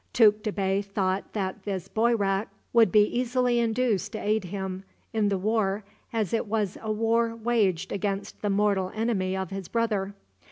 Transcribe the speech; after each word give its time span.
Tukta 0.13 0.51
Bey 0.51 0.81
thought 0.81 1.31
that 1.33 1.61
this 1.61 1.87
Boyrak 1.87 2.47
would 2.73 2.91
be 2.91 3.03
easily 3.05 3.59
induced 3.59 4.13
to 4.13 4.17
aid 4.19 4.45
him 4.45 4.83
in 5.13 5.29
the 5.29 5.37
war, 5.37 5.83
as 6.11 6.33
it 6.33 6.47
was 6.47 6.75
a 6.81 6.91
war 6.91 7.35
waged 7.35 7.91
against 7.91 8.41
the 8.41 8.49
mortal 8.49 8.91
enemy 8.95 9.37
of 9.37 9.51
his 9.51 9.67
brother. 9.67 10.15